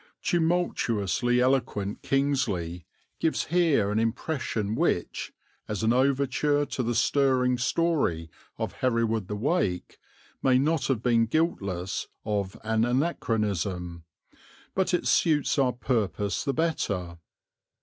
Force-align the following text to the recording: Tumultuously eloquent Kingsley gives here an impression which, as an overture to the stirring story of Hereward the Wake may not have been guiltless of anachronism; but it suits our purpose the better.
Tumultuously 0.23 1.39
eloquent 1.39 2.01
Kingsley 2.01 2.87
gives 3.19 3.45
here 3.45 3.91
an 3.91 3.99
impression 3.99 4.73
which, 4.73 5.31
as 5.67 5.83
an 5.83 5.93
overture 5.93 6.65
to 6.65 6.81
the 6.81 6.95
stirring 6.95 7.59
story 7.59 8.31
of 8.57 8.73
Hereward 8.81 9.27
the 9.27 9.35
Wake 9.35 9.99
may 10.41 10.57
not 10.57 10.87
have 10.87 11.03
been 11.03 11.27
guiltless 11.27 12.07
of 12.25 12.57
anachronism; 12.63 14.03
but 14.73 14.91
it 14.91 15.05
suits 15.05 15.59
our 15.59 15.71
purpose 15.71 16.43
the 16.45 16.53
better. 16.55 17.19